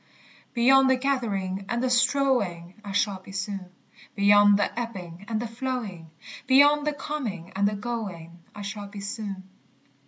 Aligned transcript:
Beyond 0.55 0.89
the 0.89 0.95
gathering 0.95 1.67
and 1.69 1.83
the 1.83 1.89
strowing 1.91 2.81
I 2.83 2.91
shall 2.91 3.19
be 3.19 3.31
soon; 3.31 3.69
Beyond 4.15 4.57
the 4.57 4.79
ebbing 4.79 5.25
and 5.27 5.39
the 5.39 5.47
flowing. 5.47 6.09
Beyond 6.47 6.87
the 6.87 6.93
coming 6.93 7.53
and 7.55 7.67
the 7.67 7.75
going, 7.75 8.39
I 8.55 8.63
shall 8.63 8.87
be 8.87 8.99
soon. 8.99 9.43